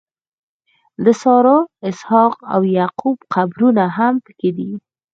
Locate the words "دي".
4.57-4.71